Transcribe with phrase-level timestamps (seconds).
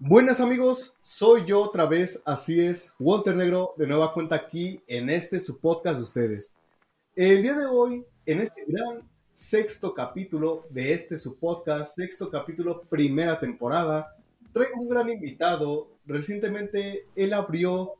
[0.00, 5.10] Buenas amigos, soy yo otra vez, así es, Walter Negro, de nueva cuenta aquí en
[5.10, 6.54] este su podcast de ustedes.
[7.16, 9.02] El día de hoy, en este gran
[9.34, 14.14] sexto capítulo de este su podcast, sexto capítulo, primera temporada,
[14.52, 15.88] traigo un gran invitado.
[16.06, 17.94] Recientemente él abrió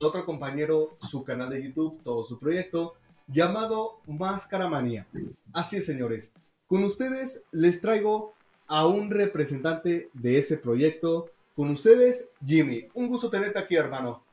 [0.00, 2.94] otro compañero su canal de YouTube, todo su proyecto,
[3.26, 5.06] llamado Máscara Manía.
[5.52, 6.32] Así es, señores.
[6.66, 8.32] Con ustedes les traigo
[8.68, 11.28] a un representante de ese proyecto,
[11.62, 12.88] con ustedes, Jimmy.
[12.92, 14.24] Un gusto tenerte aquí, hermano.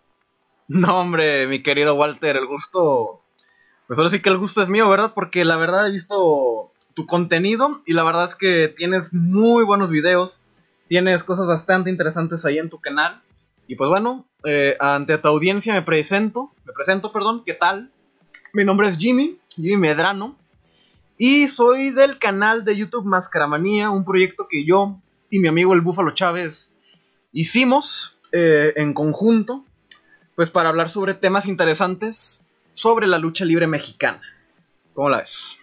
[0.67, 3.21] No, hombre, mi querido Walter, el gusto.
[3.85, 5.13] Pues ahora sí que el gusto es mío, ¿verdad?
[5.13, 9.91] Porque la verdad he visto tu contenido y la verdad es que tienes muy buenos
[9.91, 10.41] videos.
[10.87, 13.21] Tienes cosas bastante interesantes ahí en tu canal.
[13.67, 16.51] Y pues bueno, eh, ante tu audiencia me presento.
[16.65, 17.43] Me presento, perdón.
[17.45, 17.91] ¿Qué tal?
[18.53, 20.35] Mi nombre es Jimmy, Jimmy Medrano.
[21.15, 25.81] Y soy del canal de YouTube Mascaramanía, un proyecto que yo y mi amigo el
[25.81, 26.75] Búfalo Chávez
[27.31, 29.65] hicimos eh, en conjunto,
[30.35, 34.21] pues para hablar sobre temas interesantes sobre la lucha libre mexicana.
[34.93, 35.59] ¿Cómo la ves?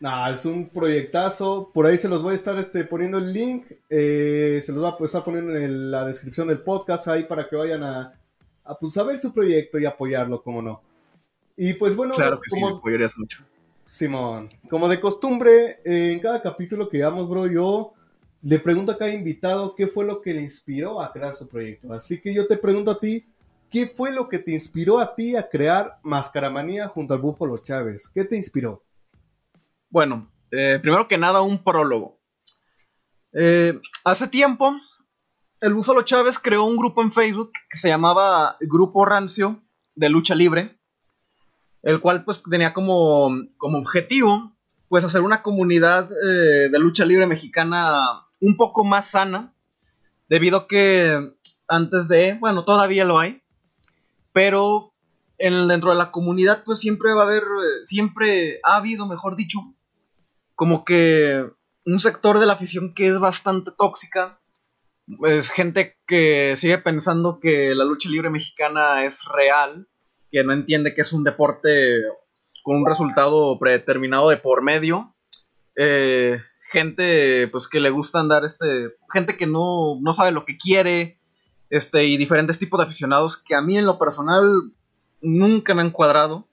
[0.00, 1.70] Nah, es un proyectazo.
[1.72, 3.66] Por ahí se los voy a estar este, poniendo el link.
[3.88, 7.56] Eh, se los voy a estar poniendo en la descripción del podcast ahí para que
[7.56, 8.12] vayan a,
[8.64, 10.82] a, pues, a ver su proyecto y apoyarlo, como no.
[11.56, 13.42] Y pues bueno, claro que como, sí, apoyarías mucho.
[13.86, 17.94] Simón, como de costumbre, eh, en cada capítulo que damos, bro, yo
[18.42, 21.92] le pregunto a cada invitado qué fue lo que le inspiró a crear su proyecto.
[21.92, 23.26] Así que yo te pregunto a ti,
[23.70, 28.08] ¿qué fue lo que te inspiró a ti a crear Mascaramanía junto al Búfalo Chávez?
[28.08, 28.82] ¿Qué te inspiró?
[29.88, 32.18] Bueno, eh, primero que nada, un prólogo.
[33.32, 34.76] Eh, hace tiempo,
[35.60, 39.62] el Búfalo Chávez creó un grupo en Facebook que se llamaba Grupo Rancio
[39.94, 40.78] de Lucha Libre,
[41.82, 44.56] el cual pues tenía como, como objetivo
[44.88, 49.54] pues hacer una comunidad eh, de lucha libre mexicana un poco más sana,
[50.28, 51.32] debido a que
[51.68, 53.42] antes de, bueno, todavía lo hay,
[54.32, 54.92] pero
[55.38, 57.44] en, dentro de la comunidad pues siempre va a haber,
[57.84, 59.60] siempre ha habido, mejor dicho,
[60.54, 61.44] como que
[61.84, 64.40] un sector de la afición que es bastante tóxica,
[65.24, 69.88] es gente que sigue pensando que la lucha libre mexicana es real,
[70.30, 72.02] que no entiende que es un deporte
[72.64, 75.14] con un resultado predeterminado de por medio.
[75.76, 76.38] Eh,
[76.70, 81.20] gente pues que le gusta andar este gente que no, no sabe lo que quiere
[81.70, 84.72] este y diferentes tipos de aficionados que a mí en lo personal
[85.20, 86.48] nunca me han cuadrado.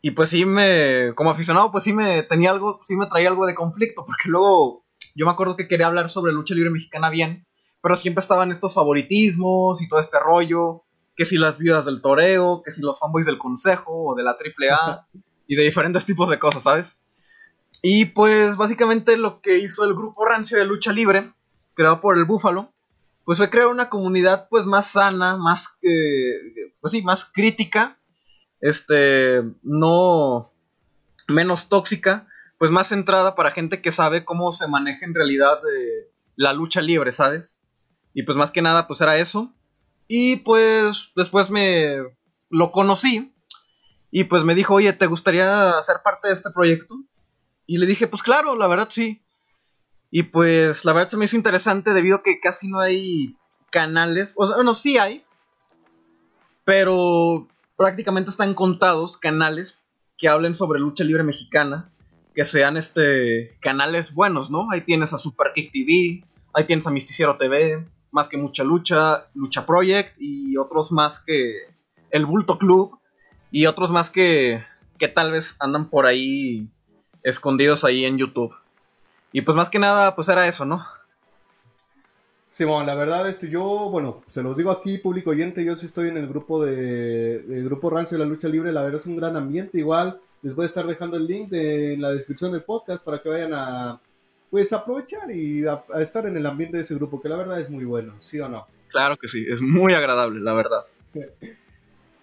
[0.00, 3.46] Y pues sí me como aficionado pues sí me tenía algo sí me traía algo
[3.46, 7.46] de conflicto porque luego yo me acuerdo que quería hablar sobre lucha libre mexicana bien
[7.80, 10.82] pero siempre estaban estos favoritismos y todo este rollo
[11.14, 14.32] que si las viudas del toreo que si los fanboys del consejo o de la
[14.32, 15.06] AAA
[15.46, 16.98] y de diferentes tipos de cosas sabes
[17.82, 21.32] y pues básicamente lo que hizo el grupo rancio de lucha libre,
[21.74, 22.72] creado por el Búfalo,
[23.24, 27.98] pues fue crear una comunidad pues más sana, más eh, pues sí, más crítica,
[28.60, 30.52] este, no
[31.26, 36.08] menos tóxica, pues más centrada para gente que sabe cómo se maneja en realidad eh,
[36.36, 37.62] la lucha libre, ¿sabes?
[38.14, 39.52] Y pues más que nada pues era eso.
[40.06, 41.96] Y pues después me
[42.48, 43.34] lo conocí
[44.10, 46.96] y pues me dijo, oye, ¿te gustaría ser parte de este proyecto?
[47.66, 49.22] Y le dije, pues claro, la verdad sí.
[50.10, 53.36] Y pues la verdad se me hizo interesante debido a que casi no hay
[53.70, 54.34] canales.
[54.36, 55.24] O bueno, sí hay.
[56.64, 59.78] Pero prácticamente están contados canales
[60.18, 61.90] que hablen sobre lucha libre mexicana.
[62.34, 64.68] Que sean este canales buenos, ¿no?
[64.70, 66.24] Ahí tienes a Super Kick TV,
[66.54, 71.52] ahí tienes a Misticiero TV, más que Mucha Lucha, Lucha Project y otros más que
[72.10, 72.98] El Bulto Club
[73.50, 74.64] y otros más que,
[74.98, 76.70] que tal vez andan por ahí
[77.22, 78.54] escondidos ahí en YouTube.
[79.32, 80.84] Y pues más que nada, pues era eso, ¿no?
[82.50, 86.10] Simón, la verdad, este, yo, bueno, se los digo aquí, público oyente, yo sí estoy
[86.10, 89.16] en el grupo de, el grupo Rancio de la Lucha Libre, la verdad es un
[89.16, 92.62] gran ambiente, igual les voy a estar dejando el link de, en la descripción del
[92.62, 93.98] podcast para que vayan a,
[94.50, 97.58] pues, aprovechar y a, a, estar en el ambiente de ese grupo, que la verdad
[97.58, 98.66] es muy bueno, ¿sí o no?
[98.88, 100.84] Claro que sí, es muy agradable, la verdad.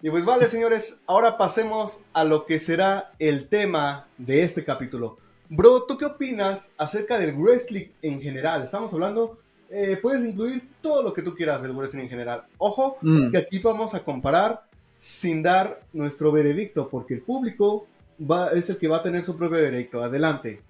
[0.01, 5.17] Y pues vale, señores, ahora pasemos a lo que será el tema de este capítulo.
[5.49, 8.63] Bro, ¿tú qué opinas acerca del wrestling en general?
[8.63, 12.43] Estamos hablando, eh, puedes incluir todo lo que tú quieras del wrestling en general.
[12.57, 13.31] Ojo, mm.
[13.31, 14.63] que aquí vamos a comparar
[14.99, 17.85] sin dar nuestro veredicto, porque el público
[18.19, 20.01] va, es el que va a tener su propio veredicto.
[20.01, 20.61] Adelante.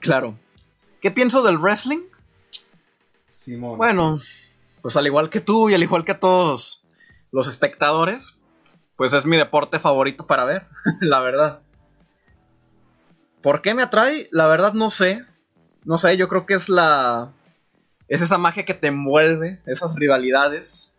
[0.00, 0.34] Claro.
[1.00, 2.00] ¿Qué pienso del wrestling?
[3.26, 3.78] Simón.
[3.78, 4.20] Bueno,
[4.82, 6.82] pues al igual que tú y al igual que todos
[7.32, 8.40] los espectadores,
[8.96, 10.66] pues es mi deporte favorito para ver,
[11.00, 11.60] la verdad.
[13.42, 14.28] ¿Por qué me atrae?
[14.32, 15.24] La verdad no sé.
[15.84, 17.32] No sé, yo creo que es la
[18.08, 20.92] es esa magia que te envuelve, esas rivalidades.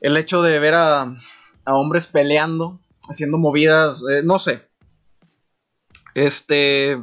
[0.00, 1.02] El hecho de ver a,
[1.64, 4.66] a hombres peleando, haciendo movidas, eh, no sé.
[6.14, 7.02] Este.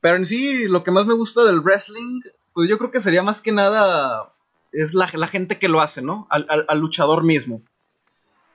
[0.00, 2.20] Pero en sí, lo que más me gusta del wrestling,
[2.54, 4.32] pues yo creo que sería más que nada.
[4.72, 6.26] Es la, la gente que lo hace, ¿no?
[6.30, 7.62] Al, al, luchador mismo.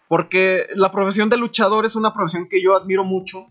[0.07, 3.47] Porque la profesión de luchador es una profesión que yo admiro mucho.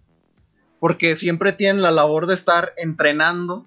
[0.81, 3.67] Porque siempre tienen la labor de estar entrenando.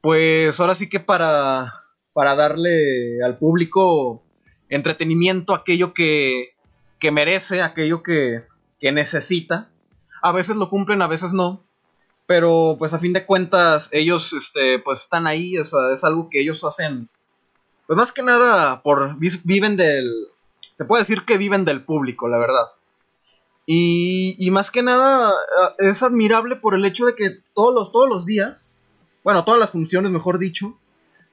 [0.00, 1.74] Pues ahora sí que para,
[2.12, 4.22] para darle al público
[4.68, 6.54] entretenimiento, aquello que,
[6.98, 8.44] que merece, aquello que,
[8.78, 9.68] que necesita.
[10.22, 11.62] A veces lo cumplen, a veces no.
[12.26, 16.28] Pero pues a fin de cuentas ellos este, pues están ahí, o sea, es algo
[16.30, 17.08] que ellos hacen.
[17.90, 20.28] Pues más que nada por viven del,
[20.74, 22.66] se puede decir que viven del público, la verdad.
[23.66, 25.34] Y, y, más que nada
[25.76, 28.92] es admirable por el hecho de que todos los, todos los días,
[29.24, 30.78] bueno, todas las funciones, mejor dicho,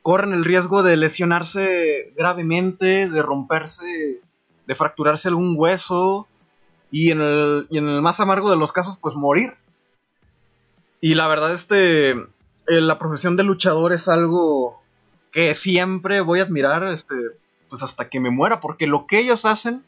[0.01, 4.23] corren el riesgo de lesionarse gravemente, de romperse,
[4.65, 6.27] de fracturarse algún hueso
[6.89, 9.53] y en el, y en el más amargo de los casos, pues morir.
[11.01, 12.25] Y la verdad, este, eh,
[12.65, 14.81] la profesión de luchador es algo
[15.31, 17.15] que siempre voy a admirar, este,
[17.69, 19.83] pues hasta que me muera, porque lo que ellos hacen,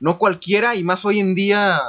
[0.00, 1.80] no cualquiera, y más hoy en día,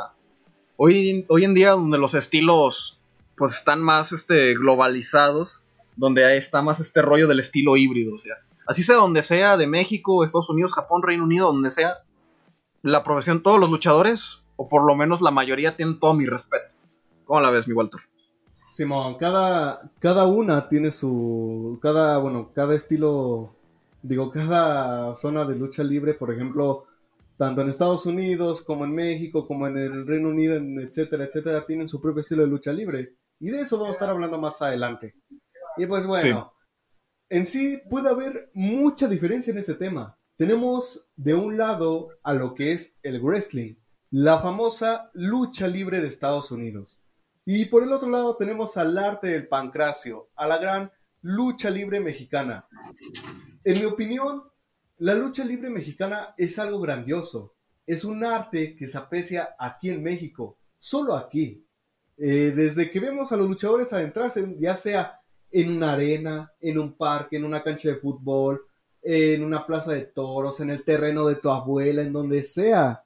[0.75, 3.01] hoy, hoy en día donde los estilos
[3.35, 5.63] pues están más este, globalizados,
[5.95, 8.35] donde está más este rollo del estilo híbrido, o sea,
[8.65, 11.97] así sea donde sea, de México, Estados Unidos, Japón, Reino Unido, donde sea,
[12.81, 16.73] la profesión, todos los luchadores, o por lo menos la mayoría, tienen todo mi respeto.
[17.25, 18.01] ¿Cómo la ves, mi Walter?
[18.77, 23.55] Simón, cada, cada una tiene su, cada, bueno, cada estilo
[24.03, 26.85] digo, cada zona de lucha libre, por ejemplo,
[27.37, 31.89] tanto en Estados Unidos como en México, como en el Reino Unido, etcétera, etcétera, tienen
[31.89, 33.15] su propio estilo de lucha libre.
[33.39, 35.15] Y de eso vamos a estar hablando más adelante.
[35.77, 37.35] Y pues bueno, sí.
[37.35, 40.19] en sí puede haber mucha diferencia en ese tema.
[40.37, 43.73] Tenemos de un lado a lo que es el wrestling,
[44.11, 47.01] la famosa lucha libre de Estados Unidos.
[47.49, 50.91] Y por el otro lado tenemos al arte del pancracio, a la gran
[51.21, 52.67] lucha libre mexicana.
[53.63, 54.43] En mi opinión,
[54.97, 57.55] la lucha libre mexicana es algo grandioso.
[57.85, 61.65] Es un arte que se aprecia aquí en México, solo aquí.
[62.17, 66.97] Eh, desde que vemos a los luchadores adentrarse, ya sea en una arena, en un
[66.97, 68.65] parque, en una cancha de fútbol,
[69.01, 73.05] en una plaza de toros, en el terreno de tu abuela, en donde sea.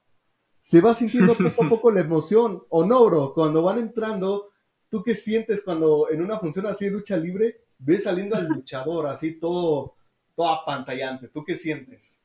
[0.62, 3.34] Se va sintiendo poco a poco la emoción, ¿o no, bro?
[3.34, 4.52] Cuando van entrando,
[4.88, 9.06] ¿tú qué sientes cuando en una función así de lucha libre ves saliendo al luchador
[9.06, 9.96] así todo,
[10.34, 11.28] todo apantallante.
[11.28, 12.20] ¿Tú qué sientes?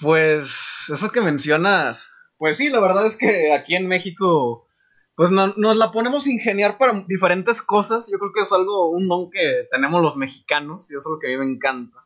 [0.00, 4.68] Pues eso que mencionas, pues sí, la verdad es que aquí en México,
[5.14, 8.08] pues no, nos la ponemos a ingeniar para diferentes cosas.
[8.10, 11.18] Yo creo que es algo, un don que tenemos los mexicanos y eso es lo
[11.18, 12.04] que a mí me encanta.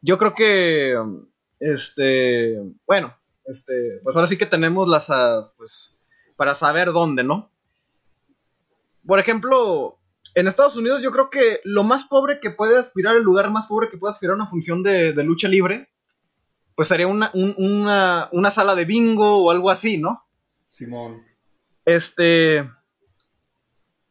[0.00, 0.96] Yo creo que,
[1.58, 3.14] este, bueno,
[3.44, 5.08] este, pues ahora sí que tenemos las,
[5.56, 5.96] pues,
[6.36, 7.50] para saber dónde, ¿no?
[9.06, 9.98] Por ejemplo,
[10.34, 13.66] en Estados Unidos yo creo que lo más pobre que puede aspirar, el lugar más
[13.66, 15.90] pobre que puede aspirar a una función de, de lucha libre,
[16.74, 20.24] pues sería una, un, una, una, sala de bingo o algo así, ¿no?
[20.66, 21.22] Simón.
[21.84, 22.68] Este...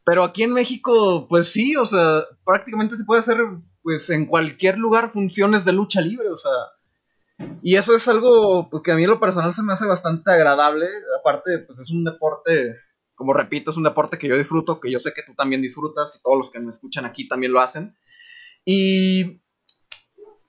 [0.06, 3.38] Pero aquí en México, pues sí, o sea, prácticamente se puede hacer,
[3.82, 6.52] pues en cualquier lugar funciones de lucha libre, o sea...
[7.62, 10.32] Y eso es algo pues, que a mí en lo personal se me hace bastante
[10.32, 10.88] agradable.
[11.20, 12.76] Aparte, pues es un deporte
[13.16, 16.16] como repito, es un deporte que yo disfruto, que yo sé que tú también disfrutas
[16.16, 17.96] y todos los que me escuchan aquí también lo hacen.
[18.66, 19.42] Y,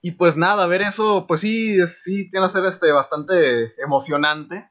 [0.01, 4.71] y pues nada, ver eso, pues sí, sí tiene que ser este, bastante emocionante.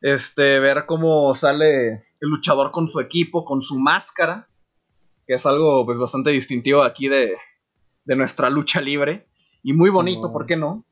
[0.00, 4.48] Este, ver cómo sale el luchador con su equipo, con su máscara,
[5.26, 7.36] que es algo pues bastante distintivo aquí de,
[8.04, 9.28] de nuestra lucha libre.
[9.62, 10.86] Y muy bonito, sí, ¿por qué no?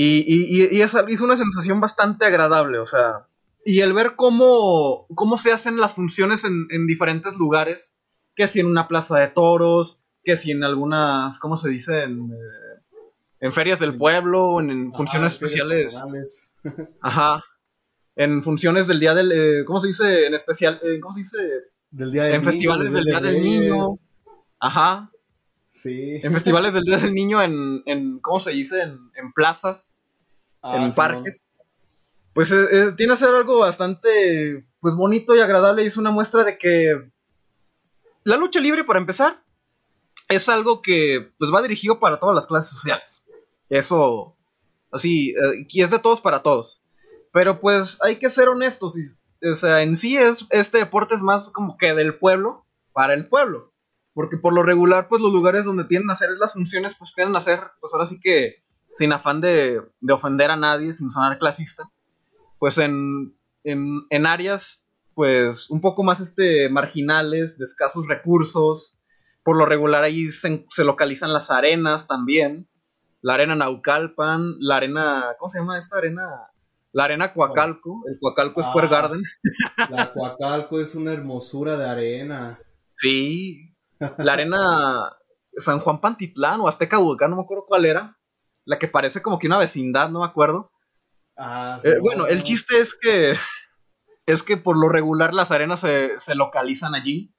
[0.00, 3.26] Y, y, y es, es una sensación bastante agradable, o sea,
[3.64, 8.00] y el ver cómo, cómo se hacen las funciones en, en, diferentes lugares,
[8.36, 12.04] que si en una plaza de toros, que si en algunas, ¿cómo se dice?
[12.04, 12.80] En, eh,
[13.40, 16.00] en ferias del pueblo, en, en funciones Ajá, especiales.
[17.02, 17.42] Ajá.
[18.14, 20.26] En funciones del día del, eh, ¿cómo se dice?
[20.28, 21.38] En especial, eh, ¿cómo se dice?
[21.90, 23.86] Del día del En niño, festivales del día del niño.
[24.60, 25.10] Ajá.
[25.82, 26.20] Sí.
[26.22, 28.82] En festivales del día del niño, en, en ¿cómo se dice?
[28.82, 29.96] En, en plazas,
[30.62, 31.42] ah, en sí, parques.
[31.42, 31.48] No
[32.38, 36.12] pues eh, eh, tiene que ser algo bastante pues bonito y agradable y es una
[36.12, 37.10] muestra de que
[38.22, 39.42] la lucha libre para empezar
[40.28, 43.28] es algo que pues va dirigido para todas las clases sociales
[43.68, 44.36] eso
[44.92, 46.80] así eh, y es de todos para todos
[47.32, 51.22] pero pues hay que ser honestos y, o sea en sí es este deporte es
[51.22, 53.72] más como que del pueblo para el pueblo
[54.18, 57.36] Porque por lo regular, pues los lugares donde tienen a hacer las funciones, pues tienen
[57.36, 61.38] a hacer, pues ahora sí que sin afán de, de ofender a nadie, sin sonar
[61.38, 61.88] clasista,
[62.58, 64.84] pues en, en, en áreas
[65.14, 68.98] pues un poco más este, marginales, de escasos recursos.
[69.44, 72.68] Por lo regular ahí se, se, localizan las arenas también.
[73.22, 76.50] La arena Naucalpan, la arena, ¿cómo se llama esta arena?
[76.90, 79.22] La arena Coacalco, el Coacalco Square ah, Garden.
[79.90, 82.58] La Coacalco es una hermosura de arena.
[82.96, 83.67] Sí,
[84.18, 85.16] la arena
[85.56, 88.18] San Juan Pantitlán o Azteca Vulcán, no me acuerdo cuál era.
[88.64, 90.70] La que parece como que una vecindad, no me acuerdo.
[91.36, 93.36] Ah, sí, eh, bueno, el chiste es que
[94.26, 97.34] es que por lo regular las arenas se, se localizan allí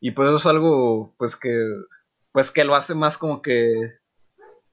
[0.00, 1.58] y pues eso es algo pues que
[2.32, 3.94] pues que lo hace más como que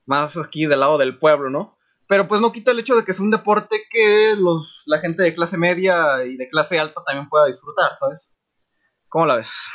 [0.06, 1.78] más aquí del lado del pueblo, ¿no?
[2.08, 5.24] Pero pues no quita el hecho de que es un deporte que los, la gente
[5.24, 8.38] de clase media y de clase alta también pueda disfrutar, ¿sabes?
[9.08, 9.70] ¿Cómo la ves?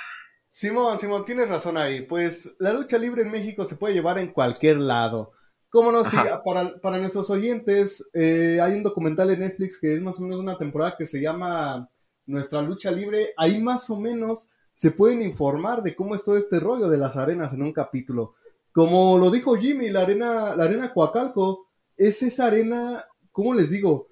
[0.58, 2.02] Simón, Simón, tienes razón ahí.
[2.02, 5.30] Pues la lucha libre en México se puede llevar en cualquier lado.
[5.70, 10.02] Cómo no, sí, para, para, nuestros oyentes, eh, hay un documental en Netflix que es
[10.02, 11.88] más o menos una temporada que se llama
[12.26, 13.28] Nuestra lucha libre.
[13.36, 17.16] Ahí más o menos se pueden informar de cómo es todo este rollo de las
[17.16, 18.34] arenas en un capítulo.
[18.72, 24.08] Como lo dijo Jimmy, la arena, la arena Coacalco es esa arena, ¿cómo les digo?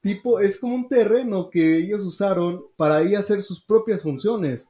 [0.00, 4.66] Tipo, es como un terreno que ellos usaron para ahí hacer sus propias funciones.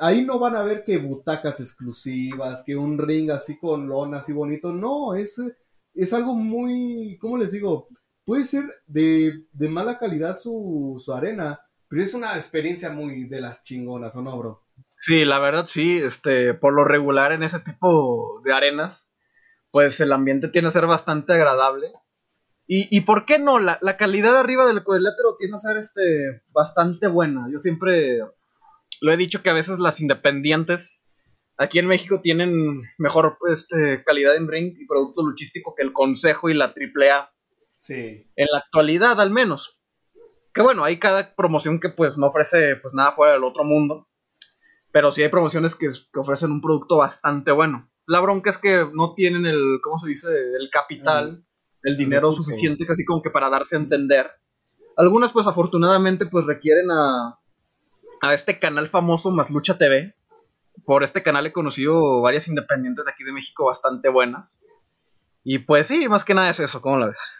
[0.00, 4.32] Ahí no van a ver que butacas exclusivas, que un ring así con lona así
[4.32, 4.72] bonito.
[4.72, 5.40] No, es
[5.94, 7.88] es algo muy, ¿cómo les digo?
[8.24, 14.14] Puede ser de, mala calidad su, arena, pero es una experiencia muy de las chingonas,
[14.16, 14.64] ¿o no, bro?
[14.96, 19.12] Sí, la verdad sí, este, por lo regular en ese tipo de arenas,
[19.70, 21.92] pues el ambiente tiene a ser bastante agradable.
[22.66, 26.42] Y, y por qué no, la, la, calidad arriba del cuadrilátero tiene a ser este,
[26.50, 27.48] bastante buena.
[27.50, 28.20] Yo siempre
[29.00, 31.00] lo he dicho que a veces las independientes
[31.60, 36.48] Aquí en México tienen mejor este, calidad en ring y producto luchístico que el Consejo
[36.48, 37.30] y la AAA.
[37.80, 38.26] Sí.
[38.34, 39.78] En la actualidad, al menos.
[40.54, 44.08] Que bueno, hay cada promoción que pues no ofrece pues nada fuera del otro mundo.
[44.90, 47.90] Pero sí hay promociones que, ofrecen un producto bastante bueno.
[48.06, 50.28] La bronca es que no tienen el, ¿cómo se dice?
[50.58, 51.44] El capital,
[51.82, 54.30] el dinero suficiente casi como que para darse a entender.
[54.96, 57.38] Algunas pues afortunadamente pues requieren a,
[58.20, 60.14] a este canal famoso Más Lucha TV
[60.84, 64.62] por este canal he conocido varias independientes de aquí de México bastante buenas.
[65.44, 67.32] Y pues sí, más que nada es eso, ¿cómo lo ves?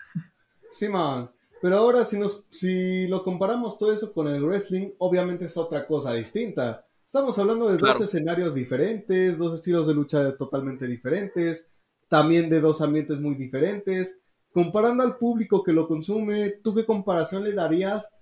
[0.71, 1.31] Sí, man.
[1.61, 5.87] Pero ahora si, nos, si lo comparamos todo eso con el wrestling, obviamente es otra
[5.87, 6.87] cosa distinta.
[7.05, 11.69] Estamos hablando de dos escenarios diferentes, dos estilos de lucha totalmente diferentes,
[12.09, 14.19] también de dos ambientes muy diferentes.
[14.53, 18.15] Comparando al público que lo consume, ¿tú qué comparación le darías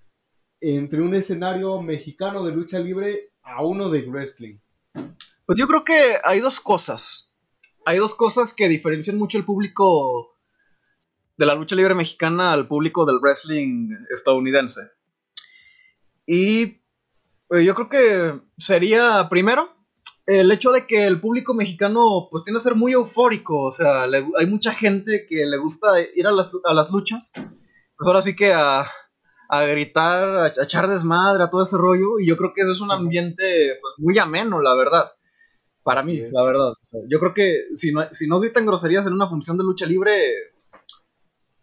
[0.61, 4.57] entre un escenario mexicano de lucha libre a uno de wrestling?
[5.45, 7.33] Pues yo creo que hay dos cosas.
[7.85, 10.35] Hay dos cosas que diferencian mucho el público
[11.37, 14.81] de la lucha libre mexicana al público del wrestling estadounidense.
[16.25, 16.81] Y
[17.47, 19.75] pues, yo creo que sería primero
[20.27, 24.03] el hecho de que el público mexicano pues tiende a ser muy eufórico, o sea,
[24.03, 28.35] hay mucha gente que le gusta ir a las, a las luchas, pues ahora sí
[28.35, 28.85] que a,
[29.49, 32.19] a gritar, a, echar desmadre, a todo ese rollo.
[32.19, 35.11] Y yo creo que eso es un ambiente pues, muy ameno, la verdad.
[35.83, 36.73] Para mí, la verdad.
[37.09, 40.31] yo creo que si no, si no gritan groserías en una función de lucha libre,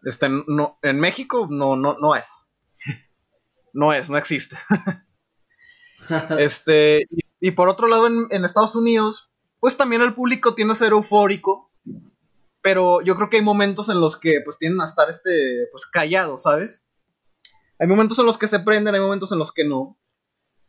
[0.03, 2.45] este, no, en México no, no, no es.
[3.73, 4.57] No es, no existe.
[6.39, 7.03] este,
[7.39, 10.91] y, por otro lado, en, en Estados Unidos, pues también el público tiende a ser
[10.91, 11.67] eufórico
[12.67, 15.85] pero yo creo que hay momentos en los que pues tienden a estar este pues
[15.85, 16.91] callados, ¿sabes?
[17.79, 19.97] Hay momentos en los que se prenden, hay momentos en los que no.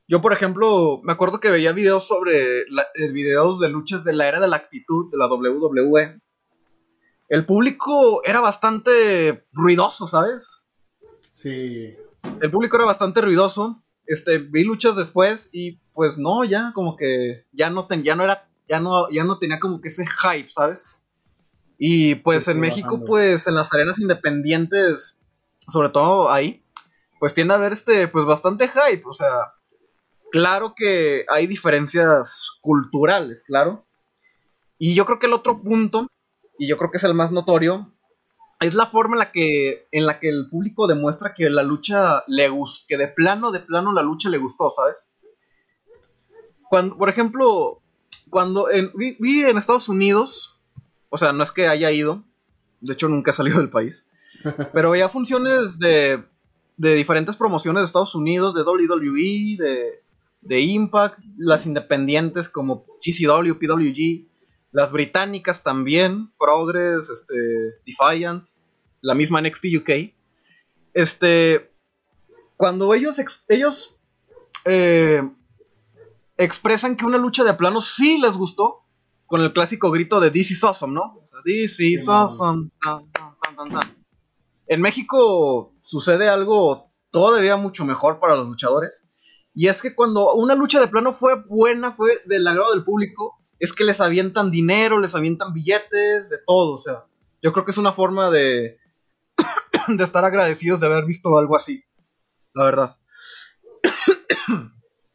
[0.06, 4.26] Yo, por ejemplo, me acuerdo que veía videos sobre eh, videos de luchas de la
[4.26, 6.20] era de la actitud de la WWE.
[7.28, 10.64] El público era bastante ruidoso, ¿sabes?
[11.34, 11.94] Sí.
[12.40, 13.82] El público era bastante ruidoso.
[14.06, 18.24] Este, vi luchas después y pues no, ya como que ya no ten, ya no
[18.24, 20.88] era ya no ya no tenía como que ese hype, ¿sabes?
[21.76, 25.22] Y pues en México pues en las arenas independientes,
[25.68, 26.62] sobre todo ahí,
[27.18, 29.52] pues tiende a haber este, pues bastante hype, o sea,
[30.30, 33.86] claro que hay diferencias culturales, claro.
[34.78, 36.08] Y yo creo que el otro punto,
[36.58, 37.92] y yo creo que es el más notorio,
[38.60, 42.24] es la forma en la que, en la que el público demuestra que la lucha
[42.26, 45.12] le gustó, que de plano, de plano la lucha le gustó, ¿sabes?
[46.68, 47.80] Cuando, por ejemplo,
[48.30, 50.58] cuando vi, en Estados Unidos,
[51.08, 52.24] o sea, no es que haya ido,
[52.80, 54.08] de hecho nunca he salido del país,
[54.72, 56.24] pero había funciones de
[56.78, 60.02] de diferentes promociones de Estados Unidos, de WWE, de,
[60.40, 64.26] de Impact, las independientes como GCW, PWG,
[64.70, 67.34] las británicas también, Progress, este,
[67.84, 68.46] Defiant,
[69.00, 69.90] la misma NXT UK.
[70.94, 71.72] Este,
[72.56, 73.96] cuando ellos, ellos
[74.64, 75.28] eh,
[76.36, 78.84] expresan que una lucha de plano sí les gustó,
[79.26, 81.28] con el clásico grito de This is awesome, ¿no?
[81.44, 82.70] This is awesome.
[84.68, 89.08] En México sucede algo todavía mucho mejor para los luchadores.
[89.54, 93.40] Y es que cuando una lucha de plano fue buena, fue del agrado del público,
[93.58, 96.74] es que les avientan dinero, les avientan billetes, de todo.
[96.74, 97.06] O sea,
[97.42, 98.78] yo creo que es una forma de,
[99.88, 101.82] de estar agradecidos de haber visto algo así.
[102.54, 102.96] La verdad.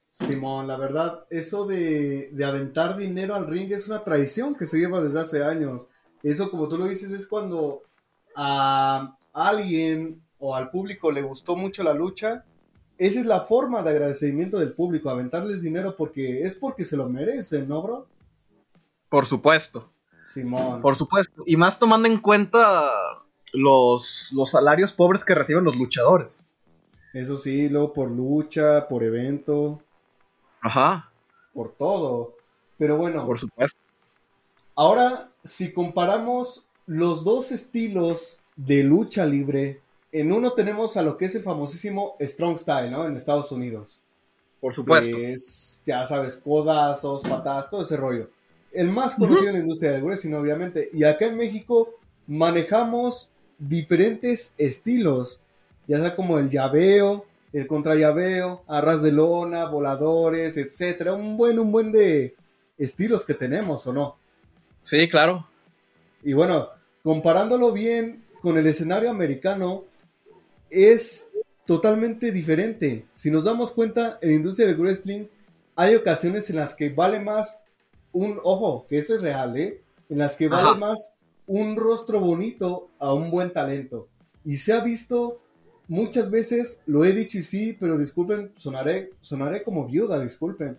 [0.09, 4.77] Simón, la verdad, eso de, de, aventar dinero al ring es una tradición que se
[4.77, 5.87] lleva desde hace años.
[6.21, 7.81] Eso, como tú lo dices, es cuando
[9.33, 12.45] a alguien o al público le gustó mucho la lucha.
[12.97, 17.09] Esa es la forma de agradecimiento del público, aventarles dinero porque es porque se lo
[17.09, 18.07] merecen, ¿no, bro?
[19.09, 19.89] Por supuesto.
[20.27, 20.81] Simón.
[20.81, 21.43] Por supuesto.
[21.45, 22.89] Y más tomando en cuenta
[23.51, 26.47] los, los salarios pobres que reciben los luchadores.
[27.13, 29.81] Eso sí, luego por lucha, por evento.
[30.61, 31.11] Ajá.
[31.53, 32.35] Por todo.
[32.77, 33.25] Pero bueno.
[33.25, 33.79] Por supuesto.
[34.75, 41.25] Ahora, si comparamos los dos estilos de lucha libre, en uno tenemos a lo que
[41.25, 43.05] es el famosísimo Strong Style, ¿no?
[43.05, 43.99] En Estados Unidos.
[44.59, 45.17] Por supuesto.
[45.17, 48.29] es, ya sabes, codazos, patadas, todo ese rollo
[48.73, 50.89] el más conocido en la industria del wrestling, obviamente.
[50.91, 51.95] Y acá en México
[52.27, 55.43] manejamos diferentes estilos,
[55.87, 61.13] ya sea como el llaveo, el contrallaveo, arras de lona, voladores, etcétera.
[61.13, 62.35] Un buen, un buen de
[62.77, 64.17] estilos que tenemos, ¿o no?
[64.81, 65.47] Sí, claro.
[66.23, 66.69] Y bueno,
[67.03, 69.85] comparándolo bien con el escenario americano,
[70.69, 71.27] es
[71.65, 73.05] totalmente diferente.
[73.13, 75.27] Si nos damos cuenta, en la industria del wrestling
[75.77, 77.61] hay ocasiones en las que vale más
[78.11, 79.81] un, ojo, que eso es real, ¿eh?
[80.09, 81.13] En las que vale más
[81.47, 84.09] un rostro bonito a un buen talento.
[84.43, 85.39] Y se ha visto
[85.87, 90.77] muchas veces, lo he dicho y sí, pero disculpen, sonaré, sonaré como viuda, disculpen.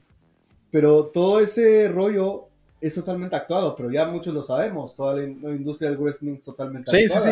[0.70, 2.48] Pero todo ese rollo
[2.78, 6.90] es totalmente actuado, pero ya muchos lo sabemos, toda la, industria del wrestling es totalmente
[6.90, 7.30] sí, Sí, sí.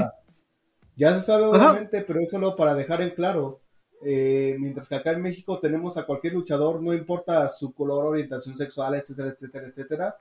[0.96, 3.62] Ya se sabe obviamente, pero es solo para dejar en claro
[4.04, 8.56] eh, mientras que acá en México tenemos a cualquier luchador, no importa su color, orientación
[8.56, 10.16] sexual, etcétera, etcétera, etcétera.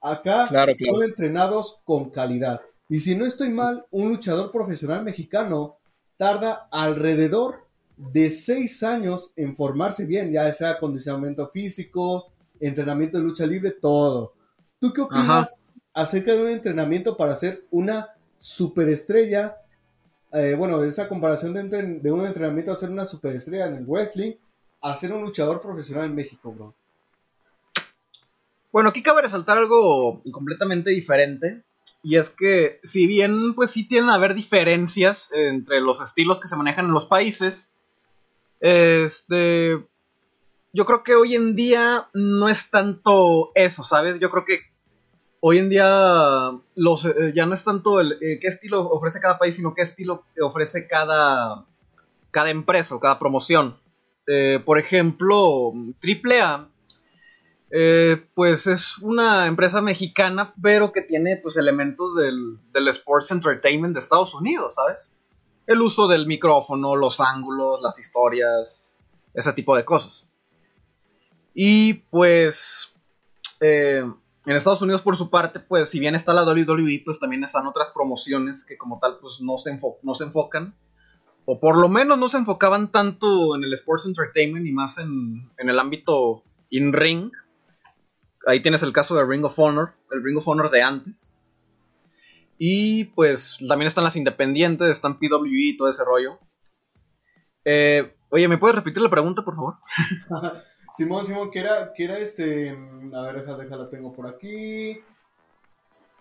[0.00, 2.60] Acá son entrenados con calidad.
[2.88, 5.76] Y si no estoy mal, un luchador profesional mexicano
[6.16, 13.44] tarda alrededor de seis años en formarse bien, ya sea acondicionamiento físico, entrenamiento de lucha
[13.44, 14.32] libre, todo.
[14.80, 15.56] ¿Tú qué opinas
[15.92, 19.56] acerca de un entrenamiento para ser una superestrella
[20.32, 24.32] eh, bueno, esa comparación de, un entrenamiento a ser una superestrella en el wrestling
[24.80, 26.74] a ser un luchador profesional en México, bro.
[28.70, 31.62] Bueno, aquí cabe resaltar algo completamente diferente.
[32.02, 36.46] Y es que, si bien, pues sí tienen a haber diferencias entre los estilos que
[36.46, 37.74] se manejan en los países,
[38.60, 39.84] este.
[40.72, 44.20] Yo creo que hoy en día no es tanto eso, ¿sabes?
[44.20, 44.60] Yo creo que
[45.40, 49.38] hoy en día los, eh, ya no es tanto el eh, qué estilo ofrece cada
[49.38, 51.66] país, sino qué estilo ofrece cada,
[52.30, 53.78] cada empresa o cada promoción.
[54.26, 55.72] Eh, por ejemplo,
[56.02, 56.68] AAA,
[58.34, 64.00] pues es una empresa mexicana, pero que tiene pues elementos del, del Sports Entertainment de
[64.00, 65.14] Estados Unidos, ¿sabes?
[65.66, 69.00] El uso del micrófono, los ángulos, las historias,
[69.34, 70.30] ese tipo de cosas.
[71.54, 72.94] Y pues...
[74.48, 77.66] En Estados Unidos, por su parte, pues si bien está la WWE, pues también están
[77.66, 80.74] otras promociones que como tal, pues no se, no se enfocan.
[81.44, 85.50] O por lo menos no se enfocaban tanto en el Sports Entertainment y más en,
[85.58, 87.30] el ámbito in-ring.
[88.46, 91.36] Ahí tienes el caso de Ring of Honor, el Ring of Honor de antes.
[92.56, 96.38] Y pues también están las independientes, están PWE y todo ese rollo.
[97.66, 99.74] Eh, oye, ¿me puedes repetir la pregunta, por favor?
[100.92, 102.70] Simón, Simón, que era, que era este.
[102.70, 105.00] A ver, déjala, déjala, tengo por aquí.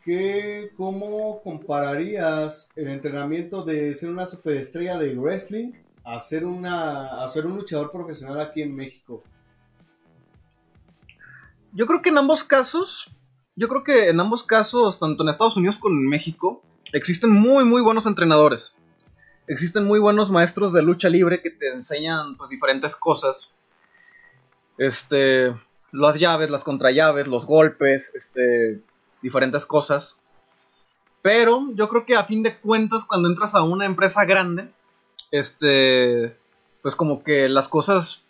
[0.04, 5.74] ¿Qué, ¿Cómo compararías el entrenamiento de ser una superestrella de wrestling
[6.06, 9.24] a ser, una, a ser un luchador profesional aquí en México?
[11.74, 13.12] Yo creo que en ambos casos,
[13.56, 17.66] yo creo que en ambos casos, tanto en Estados Unidos como en México, existen muy,
[17.66, 18.76] muy buenos entrenadores.
[19.48, 23.54] Existen muy buenos maestros de lucha libre que te enseñan pues, diferentes cosas
[24.78, 25.56] este,
[25.92, 28.82] las llaves, las contrallaves, los golpes, este,
[29.22, 30.18] diferentes cosas.
[31.22, 34.70] Pero yo creo que a fin de cuentas, cuando entras a una empresa grande,
[35.32, 36.38] este,
[36.82, 38.24] pues como que las cosas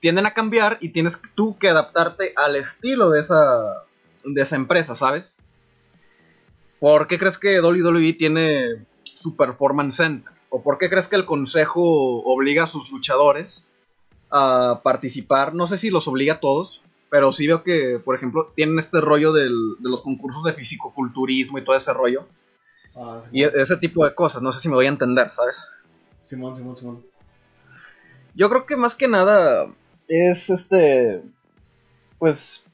[0.00, 3.84] tienden a cambiar y tienes tú que adaptarte al estilo de esa,
[4.24, 5.42] de esa empresa, ¿sabes?
[6.80, 10.32] ¿Por qué crees que WWE tiene su Performance Center?
[10.48, 13.69] ¿O por qué crees que el consejo obliga a sus luchadores
[14.30, 15.54] a participar?
[15.54, 19.00] No sé si los obliga a todos, pero sí veo que, por ejemplo, tienen este
[19.00, 22.26] rollo del, de los concursos de fisicoculturismo y todo ese rollo.
[22.96, 25.66] Ah, y ese tipo de cosas, no sé si me voy a entender, ¿sabes?
[26.24, 27.04] Simón, Simón, Simón.
[28.34, 29.68] Yo creo que más que nada
[30.08, 31.22] es este.
[32.18, 32.64] Pues.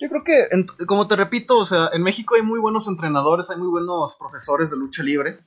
[0.00, 3.58] Yo creo que, como te repito, o sea, en México hay muy buenos entrenadores, hay
[3.58, 5.38] muy buenos profesores de lucha libre.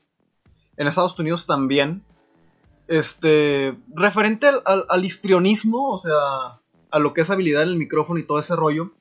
[0.77, 2.03] En Estados Unidos también.
[2.87, 3.77] Este.
[3.93, 6.59] Referente al, histrionismo, o sea,
[6.91, 8.91] a lo que es habilidad en micrófono y todo ese rollo.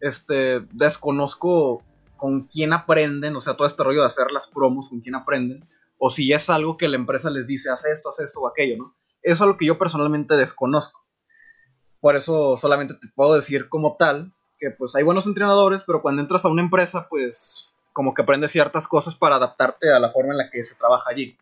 [0.00, 0.60] Este.
[0.72, 1.82] Desconozco
[2.16, 5.68] con quién aprenden, o sea, todo este rollo de hacer las promos, con quién aprenden,
[5.98, 8.76] o si es algo que la empresa les dice, haz esto, haz esto o aquello,
[8.76, 8.94] ¿no?
[9.22, 11.00] Eso es algo que yo personalmente desconozco.
[12.00, 16.22] Por eso solamente te puedo decir como tal que pues hay buenos entrenadores, pero cuando
[16.22, 20.32] entras a una empresa, pues como que aprendes ciertas cosas para adaptarte a la forma
[20.32, 21.36] en la que se trabaja allí.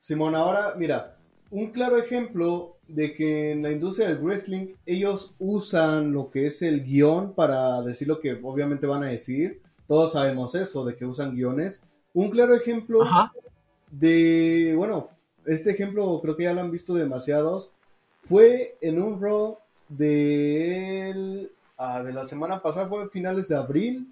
[0.00, 1.16] Simón, ahora mira,
[1.50, 6.62] un claro ejemplo de que en la industria del wrestling ellos usan lo que es
[6.62, 9.60] el guion para decir lo que obviamente van a decir.
[9.86, 11.82] Todos sabemos eso, de que usan guiones.
[12.14, 13.00] Un claro ejemplo
[13.90, 15.10] de, bueno,
[15.46, 17.70] este ejemplo creo que ya lo han visto demasiados.
[18.22, 19.58] Fue en un Raw
[19.88, 24.08] de, ah, de la semana pasada, fue a finales de abril,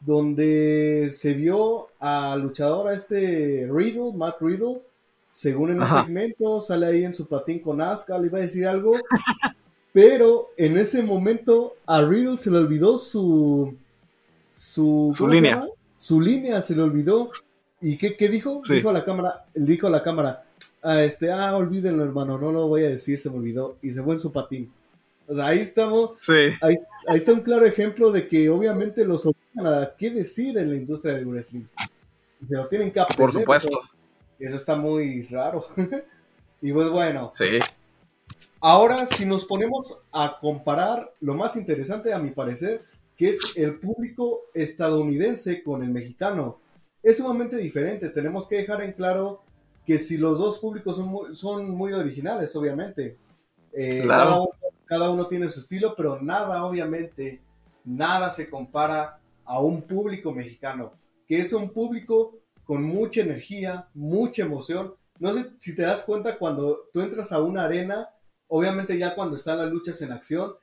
[0.00, 4.80] donde se vio al luchador, a este Riddle, Matt Riddle,
[5.30, 8.66] según en el segmento, sale ahí en su patín con Asuka, le iba a decir
[8.66, 8.92] algo,
[9.92, 13.76] pero en ese momento a Riddle se le olvidó su...
[14.54, 15.64] Su, su línea.
[15.96, 17.30] Su línea se le olvidó.
[17.80, 18.60] ¿Y qué, qué dijo?
[18.68, 20.44] Dijo a la cámara, dijo a la cámara,
[20.82, 23.76] ah, este, ah, olvídenlo hermano, no lo voy a decir, se me olvidó.
[23.80, 24.70] Y se fue en su patín.
[25.26, 26.12] O sea, ahí estamos.
[26.20, 26.52] Sí.
[26.60, 26.74] Ahí,
[27.14, 31.14] está un claro ejemplo de que obviamente los obligan a qué decir en la industria
[31.14, 31.64] del wrestling.
[32.48, 33.26] Se lo tienen que aprender.
[33.26, 33.80] Por supuesto.
[34.38, 35.66] Eso está muy raro.
[36.62, 37.30] y pues bueno.
[37.36, 37.58] Sí.
[38.60, 42.80] Ahora, si nos ponemos a comparar, lo más interesante a mi parecer,
[43.16, 46.58] que es el público estadounidense con el mexicano.
[47.02, 48.10] Es sumamente diferente.
[48.10, 49.42] Tenemos que dejar en claro
[49.86, 53.16] que si los dos públicos son muy, son muy originales, obviamente.
[53.72, 54.40] Eh, cada,
[54.84, 57.40] cada uno tiene su estilo, pero nada, obviamente,
[57.84, 60.92] nada se compara a un público mexicano,
[61.26, 64.94] que es un público con mucha energía, mucha emoción.
[65.18, 68.08] No sé si te das cuenta cuando tú entras a una arena,
[68.46, 70.54] obviamente ya cuando están las luchas en acción,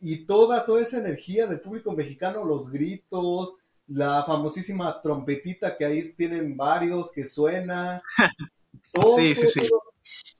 [0.00, 3.54] y toda, toda esa energía del público mexicano, los gritos,
[3.86, 8.02] la famosísima trompetita que ahí tienen varios que suena.
[8.92, 9.68] Todo, sí, sí, sí.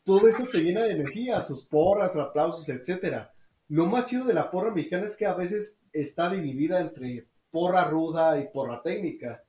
[0.03, 3.33] Todo, eso te llena de energía, sus porras, aplausos, etcétera.
[3.69, 7.85] Lo más chido de la porra mexicana es que a veces está dividida entre porra
[7.85, 9.45] ruda y porra técnica.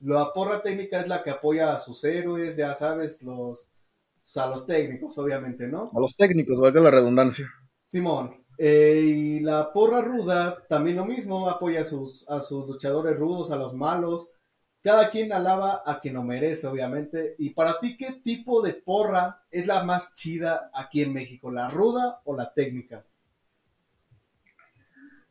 [0.00, 3.68] La porra técnica es la que apoya a sus héroes, ya sabes, los,
[4.36, 5.90] a los técnicos, obviamente, ¿no?
[5.92, 7.50] A los técnicos, valga la redundancia.
[7.84, 8.44] Simón.
[8.56, 13.50] Eh, y la porra ruda, también lo mismo, apoya a sus, a sus luchadores rudos,
[13.50, 14.30] a los malos.
[14.82, 17.34] Cada quien alaba a quien lo merece, obviamente.
[17.38, 21.50] Y para ti, ¿qué tipo de porra es la más chida aquí en México?
[21.50, 23.04] ¿La ruda o la técnica?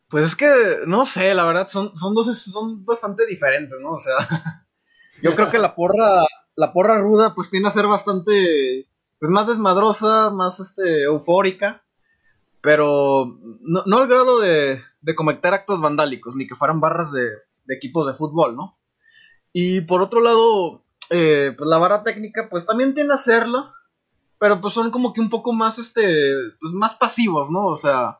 [0.09, 0.47] Pues es que,
[0.87, 3.91] no sé, la verdad, son, son dos, son bastante diferentes, ¿no?
[3.91, 4.15] O sea,
[5.21, 8.87] yo creo que la porra, la porra ruda, pues tiene a ser bastante,
[9.19, 11.83] pues más desmadrosa, más, este, eufórica,
[12.61, 17.29] pero no, al grado de, de cometer actos vandálicos, ni que fueran barras de,
[17.65, 18.79] de equipos de fútbol, ¿no?
[19.53, 23.73] Y por otro lado, eh, pues la barra técnica, pues también tiene a hacerlo,
[24.39, 27.67] pero pues son como que un poco más, este, pues más pasivos, ¿no?
[27.67, 28.19] O sea,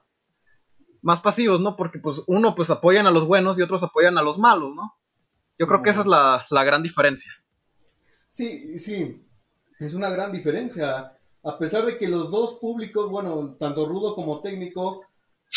[1.02, 1.76] más pasivos, ¿no?
[1.76, 4.96] Porque pues uno pues apoyan a los buenos y otros apoyan a los malos, ¿no?
[5.58, 7.34] Yo creo que esa es la, gran diferencia.
[8.30, 9.22] Sí, sí,
[9.80, 11.18] es una gran diferencia.
[11.44, 15.02] A pesar de que los dos públicos, bueno, tanto rudo como técnico,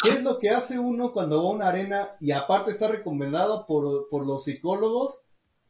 [0.02, 3.64] ¿qué es lo que hace uno cuando va a una arena y aparte está recomendado
[3.66, 5.22] por, los psicólogos?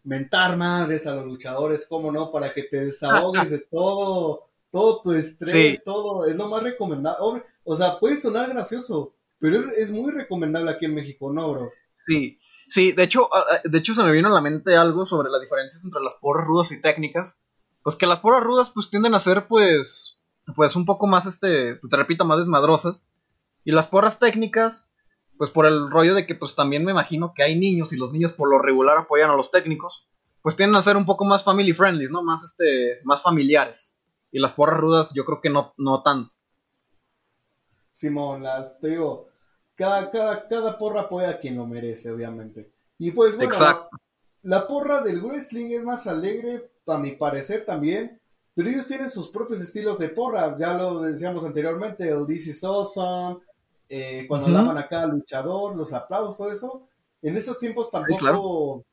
[0.05, 2.31] Mentar madres a los luchadores, ¿cómo no?
[2.31, 7.43] Para que te desahogues de todo, todo tu estrés, todo, es lo más recomendado.
[7.65, 11.73] O sea, puede sonar gracioso, pero es, muy recomendable aquí en México, ¿no, bro?
[12.07, 13.29] Sí, sí, de hecho,
[13.65, 16.47] de hecho se me vino a la mente algo sobre las diferencias entre las porras
[16.47, 17.41] rudas y técnicas.
[17.83, 20.23] Pues que las porras rudas pues tienden a ser pues,
[20.55, 23.11] pues un poco más, este, te repito, más desmadrosas.
[23.65, 24.89] Y las porras técnicas,
[25.39, 28.13] pues por el rollo de que pues también me imagino que hay niños y los
[28.13, 30.09] niños por lo regular apoyan a los técnicos,
[30.41, 32.23] pues tienden a ser un poco más family friendly, ¿no?
[32.23, 34.01] Más, este, más familiares.
[34.31, 36.33] Y las porras rudas yo creo que no, no tanto.
[37.91, 39.32] Simón, las, te digo,
[39.75, 42.73] cada, cada, cada porra apoya a quien lo merece, obviamente.
[42.99, 43.97] Y pues bueno, Exacto.
[44.43, 48.21] la porra del wrestling es más alegre, a mi parecer también,
[48.55, 52.65] pero ellos tienen sus propios estilos de porra, ya lo decíamos anteriormente, el This is
[52.65, 53.41] Awesome,
[53.89, 54.57] eh, cuando Ujú.
[54.57, 56.89] daban acá al luchador, los aplausos, todo eso.
[57.23, 58.85] En esos tiempos tampoco, claro.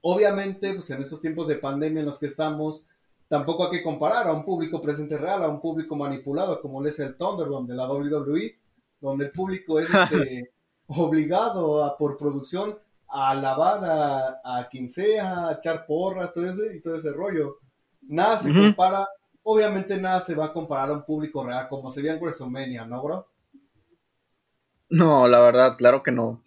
[0.00, 2.84] obviamente, pues en estos tiempos de pandemia en los que estamos,
[3.28, 6.88] tampoco hay que comparar a un público presente real, a un público manipulado como lo
[6.88, 8.58] es el Thunderdome de la WWE,
[9.10, 10.52] donde el público es este,
[10.86, 16.76] obligado a, por producción a alabar a, a quien sea, a echar porras, todo ese,
[16.76, 17.58] y todo ese rollo.
[18.02, 19.08] Nada se compara,
[19.42, 22.84] obviamente nada se va a comparar a un público real como se veía en WrestleMania,
[22.86, 23.28] ¿no, bro?
[24.88, 26.42] No, la verdad, claro que no.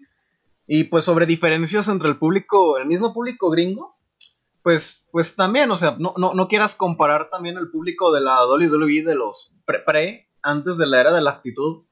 [0.66, 3.96] Y pues sobre diferencias entre el público, el mismo público gringo,
[4.62, 8.46] pues, pues también, o sea, no, no, no quieras comparar también el público de la
[8.46, 11.87] WWE de los pre, pre antes de la era de la actitud,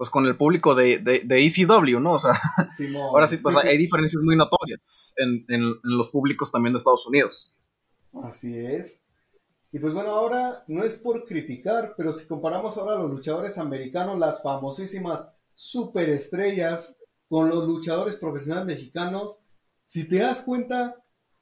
[0.00, 2.12] pues con el público de, de, de ECW, ¿no?
[2.12, 2.32] O sea,
[2.74, 3.02] Simón.
[3.02, 7.06] ahora sí, pues hay diferencias muy notorias en, en, en los públicos también de Estados
[7.06, 7.54] Unidos.
[8.22, 9.02] Así es.
[9.70, 13.58] Y pues bueno, ahora no es por criticar, pero si comparamos ahora a los luchadores
[13.58, 16.96] americanos, las famosísimas superestrellas,
[17.28, 19.42] con los luchadores profesionales mexicanos,
[19.84, 20.96] si te das cuenta,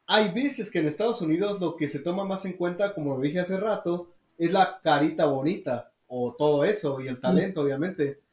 [0.04, 3.20] hay veces que en Estados Unidos lo que se toma más en cuenta, como lo
[3.20, 8.26] dije hace rato, es la carita bonita o todo eso y el talento, obviamente.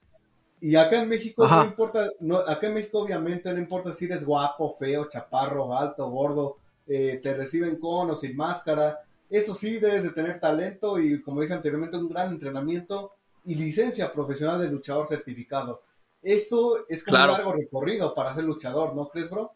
[0.60, 1.64] Y acá en México Ajá.
[1.64, 6.10] no importa, no, acá en México obviamente no importa si eres guapo, feo, chaparro, alto,
[6.10, 9.00] gordo, eh, te reciben con o sin máscara.
[9.30, 13.12] Eso sí, debes de tener talento y, como dije anteriormente, un gran entrenamiento
[13.44, 15.84] y licencia profesional de luchador certificado.
[16.22, 17.34] Esto es como Claro.
[17.34, 19.52] un largo recorrido para ser luchador, ¿no crees, bro?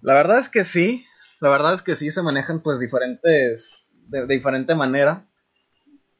[0.00, 1.06] La verdad es que sí,
[1.40, 5.26] la verdad es que sí se manejan pues diferentes, de, de diferente manera,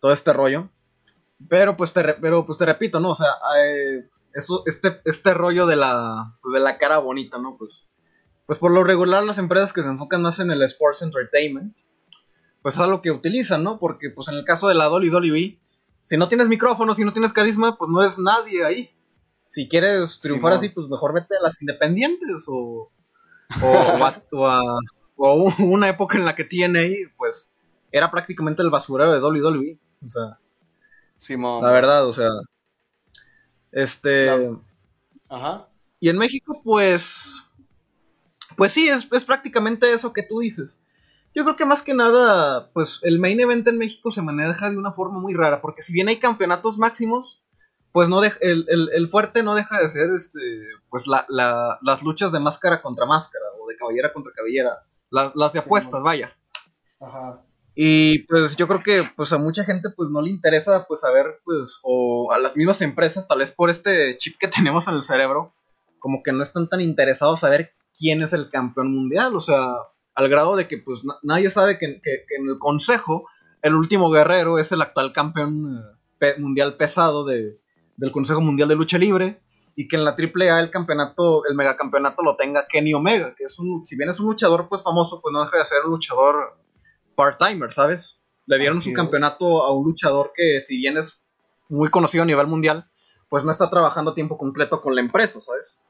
[0.01, 0.71] todo este rollo.
[1.49, 3.11] Pero pues te, re- pero, pues, te repito, ¿no?
[3.11, 3.29] O sea,
[3.63, 7.57] eh, eso, este, este rollo de la, de la cara bonita, ¿no?
[7.57, 7.87] Pues,
[8.47, 11.77] pues por lo regular las empresas que se enfocan más en el sports entertainment,
[12.63, 13.79] pues es algo que utilizan, ¿no?
[13.79, 15.59] Porque pues en el caso de la WWE,
[16.03, 18.91] si no tienes micrófono, si no tienes carisma, pues no eres nadie ahí.
[19.47, 22.91] Si quieres triunfar así, pues mejor vete a las independientes o,
[23.63, 23.67] o,
[24.05, 24.79] a, o a-
[25.21, 27.53] o una época en la que TNA, pues
[27.91, 29.79] era prácticamente el basurero de WWE.
[30.05, 30.39] O sea,
[31.19, 31.63] Simón.
[31.63, 32.31] la verdad, o sea.
[33.73, 34.27] Este.
[34.27, 34.59] La-
[35.29, 35.69] Ajá.
[36.01, 37.45] Y en México, pues.
[38.57, 40.81] Pues sí, es, es prácticamente eso que tú dices.
[41.35, 44.79] Yo creo que más que nada, pues el main event en México se maneja de
[44.79, 47.43] una forma muy rara, porque si bien hay campeonatos máximos,
[47.93, 50.41] pues no deja- el, el- el fuerte no deja de ser este
[50.89, 55.31] pues la, la- las luchas de máscara contra máscara, o de cabellera contra cabellera, la-
[55.35, 56.35] las de apuestas, vaya.
[57.01, 57.43] Ajá.
[57.81, 61.39] Y pues yo creo que pues a mucha gente pues no le interesa pues saber
[61.45, 65.03] pues o a las mismas empresas tal vez por este chip que tenemos en el
[65.05, 65.55] cerebro
[66.01, 69.69] como que no están tan interesados saber quién es el campeón mundial, o sea,
[70.17, 73.27] al grado de que pues na- nadie sabe que, que- en el consejo
[73.63, 75.81] el último guerrero es el actual campeón
[76.21, 77.61] eh, mundial pesado de,
[77.97, 79.41] del Consejo Mundial de Lucha Libre
[79.77, 83.57] y que en la AAA el campeonato, el megacampeonato lo tenga Kenny Omega, que es
[83.61, 86.57] un, si bien es un luchador pues famoso, pues no deja de ser un luchador
[87.19, 88.21] part-timer, ¿sabes?
[88.47, 88.97] Le dieron Así su es.
[88.97, 91.25] campeonato a un luchador que, si bien es
[91.69, 92.89] muy conocido a nivel mundial,
[93.29, 95.81] pues no está trabajando a tiempo completo con la empresa, ¿sabes?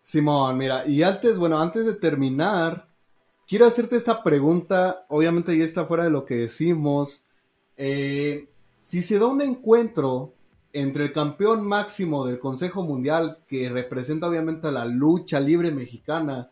[0.00, 2.88] Simón, mira, y antes, bueno, antes de terminar,
[3.48, 7.24] quiero hacerte esta pregunta, obviamente ya está fuera de lo que decimos.
[7.76, 8.48] Eh,
[8.80, 10.34] si se da un encuentro
[10.72, 16.48] entre el campeón máximo del Consejo Mundial, que representa obviamente a la lucha libre mexicana,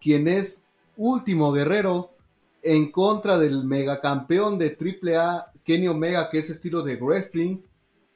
[0.00, 0.62] quien es
[0.96, 2.15] último guerrero,
[2.66, 7.58] en contra del megacampeón de AAA, Kenny Omega, que es estilo de wrestling,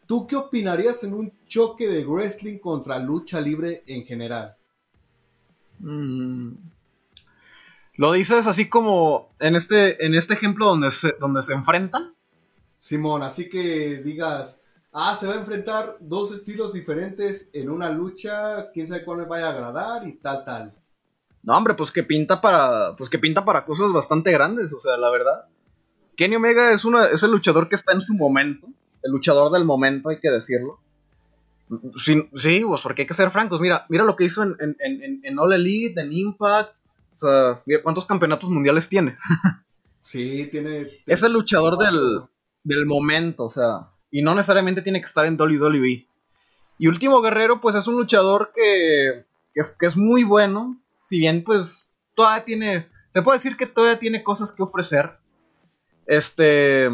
[0.06, 4.56] ¿tú qué opinarías en un choque de wrestling contra lucha libre en general?
[5.78, 6.52] Mm.
[7.94, 12.14] Lo dices así como en este, en este ejemplo donde se, donde se enfrentan.
[12.76, 14.60] Simón, así que digas,
[14.92, 19.24] ah, se va a enfrentar dos estilos diferentes en una lucha, quién sabe cuál me
[19.26, 20.79] vaya a agradar y tal, tal.
[21.42, 22.94] No, hombre, pues que pinta para.
[22.96, 25.46] Pues que pinta para cosas bastante grandes, o sea, la verdad.
[26.16, 28.66] Kenny Omega es una, es el luchador que está en su momento.
[29.02, 30.80] El luchador del momento, hay que decirlo.
[31.96, 33.60] Sí, sí, pues porque hay que ser francos.
[33.60, 36.76] Mira, mira lo que hizo en, en, en, en All Elite, en Impact.
[37.14, 39.16] O sea, mira cuántos campeonatos mundiales tiene.
[40.02, 41.02] Sí, tiene...
[41.04, 42.22] Es el luchador del,
[42.64, 43.90] del momento, o sea.
[44.10, 46.06] Y no necesariamente tiene que estar en WWE.
[46.78, 50.79] Y Último Guerrero, pues es un luchador que, que, que es muy bueno.
[51.10, 52.88] Si bien, pues, todavía tiene.
[53.12, 55.18] Se puede decir que todavía tiene cosas que ofrecer.
[56.06, 56.88] Este.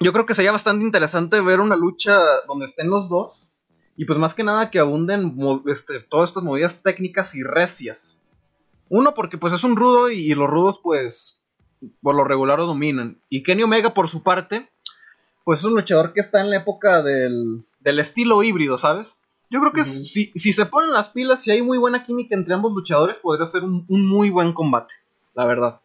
[0.00, 2.18] yo creo que sería bastante interesante ver una lucha
[2.48, 3.52] donde estén los dos.
[3.96, 8.20] Y pues más que nada que abunden este, todas estas movidas técnicas y recias.
[8.88, 11.44] Uno, porque pues es un rudo y, los rudos pues
[12.02, 13.22] por lo regular lo dominan.
[13.28, 14.68] Y Kenny Omega por su parte,
[15.44, 19.18] pues es un luchador que está en la época del, del estilo híbrido, ¿sabes?
[19.54, 22.54] Yo creo que si, si, se ponen las pilas y hay muy buena química entre
[22.54, 24.94] ambos luchadores, podría ser un, un muy buen combate,
[25.32, 25.80] la verdad.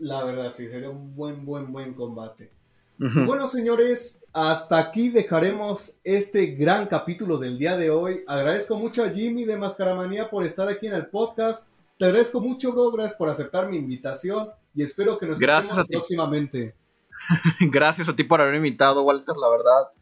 [0.00, 2.52] La verdad, sí, sería un buen, buen, buen combate.
[2.98, 8.22] Bueno, señores, hasta aquí dejaremos este gran capítulo del día de hoy.
[8.26, 11.66] Agradezco mucho a Jimmy de Mascaramanía por estar aquí en el podcast.
[11.98, 12.90] Te agradezco mucho, bro.
[12.90, 16.74] Gracias por aceptar mi invitación y espero que nos vemos próximamente.
[17.60, 19.99] Gracias a ti por haber invitado, Walter, la verdad.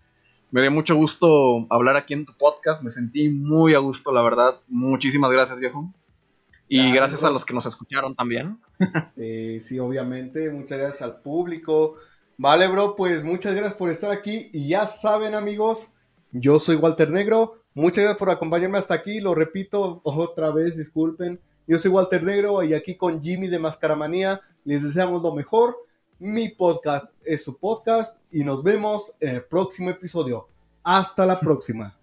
[0.50, 2.82] Me dio mucho gusto hablar aquí en tu podcast.
[2.82, 4.60] Me sentí muy a gusto, la verdad.
[4.68, 5.92] Muchísimas gracias, viejo.
[6.68, 8.58] Y gracias, a los que nos escucharon también.
[9.14, 10.50] Sí, sí, obviamente.
[10.50, 11.96] Muchas gracias al público.
[12.36, 14.50] Vale, bro, pues muchas gracias por estar aquí.
[14.52, 15.90] Y ya saben, amigos,
[16.30, 17.62] yo soy Walter Negro.
[17.74, 19.20] Muchas gracias por acompañarme hasta aquí.
[19.20, 21.40] Lo repito otra vez, disculpen.
[21.66, 25.76] Yo soy Walter Negro y aquí con Jimmy de Mascaramanía les deseamos lo mejor.
[26.20, 30.48] Mi podcast es su podcast y nos vemos en el próximo episodio.
[30.82, 31.97] Hasta la próxima.